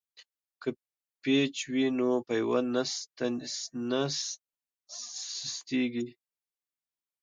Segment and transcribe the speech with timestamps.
[0.61, 0.69] که
[1.21, 2.67] پیچ وي نو پیوند
[3.89, 4.03] نه
[4.95, 6.07] سستیږي.